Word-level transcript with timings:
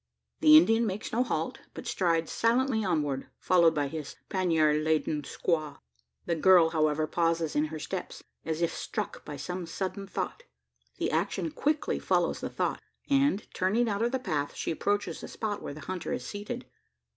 The 0.39 0.57
Indian 0.57 0.87
makes 0.87 1.11
no 1.13 1.21
halt, 1.21 1.59
but 1.75 1.85
strides 1.85 2.31
silently 2.31 2.83
onward, 2.83 3.27
followed 3.37 3.75
by 3.75 3.87
his 3.87 4.15
pannier 4.29 4.73
laden 4.81 5.21
squaw. 5.21 5.77
The 6.25 6.33
girl, 6.33 6.71
however, 6.71 7.05
pauses 7.05 7.55
in 7.55 7.65
her 7.65 7.77
steps 7.77 8.23
as 8.43 8.63
if 8.63 8.73
struck 8.73 9.23
by 9.23 9.37
some 9.37 9.67
sudden 9.67 10.07
thought. 10.07 10.41
The 10.97 11.11
action 11.11 11.51
quickly 11.51 11.99
follows 11.99 12.39
the 12.39 12.49
thought; 12.49 12.81
and, 13.11 13.45
turning 13.53 13.87
out 13.87 14.01
of 14.01 14.11
the 14.11 14.17
path, 14.17 14.55
she 14.55 14.71
approaches 14.71 15.21
the 15.21 15.27
spot 15.27 15.61
where 15.61 15.75
the 15.75 15.81
hunter 15.81 16.11
is 16.11 16.25
seated. 16.25 16.65